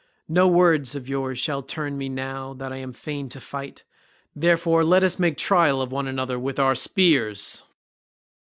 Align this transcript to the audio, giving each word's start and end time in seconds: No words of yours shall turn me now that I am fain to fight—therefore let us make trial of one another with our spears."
No 0.27 0.47
words 0.47 0.95
of 0.95 1.07
yours 1.07 1.37
shall 1.37 1.61
turn 1.61 1.95
me 1.95 2.09
now 2.09 2.55
that 2.55 2.73
I 2.73 2.77
am 2.77 2.91
fain 2.91 3.29
to 3.29 3.39
fight—therefore 3.39 4.83
let 4.83 5.03
us 5.03 5.19
make 5.19 5.37
trial 5.37 5.79
of 5.79 5.91
one 5.91 6.07
another 6.07 6.39
with 6.39 6.57
our 6.57 6.73
spears." 6.73 7.61